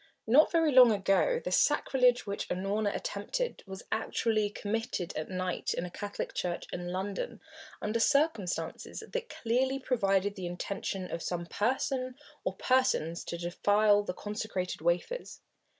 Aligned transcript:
Not 0.25 0.51
very 0.51 0.71
long 0.71 0.91
ago 0.91 1.39
the 1.39 1.51
sacrilege 1.51 2.25
which 2.25 2.49
Unorna 2.49 2.91
attempted 2.95 3.61
was 3.67 3.83
actually 3.91 4.49
committed 4.49 5.15
at 5.15 5.29
night 5.29 5.75
in 5.75 5.85
a 5.85 5.91
Catholic 5.91 6.33
church 6.33 6.65
in 6.73 6.87
London, 6.87 7.39
under 7.83 7.99
circumstances 7.99 9.03
that 9.07 9.29
clearly 9.29 9.77
proved 9.77 10.33
the 10.35 10.47
intention 10.47 11.11
of 11.11 11.21
some 11.21 11.45
person 11.45 12.15
or 12.43 12.55
persons 12.55 13.23
to 13.25 13.37
defile 13.37 14.01
the 14.01 14.15
consecrated 14.15 14.81
wafers. 14.81 15.41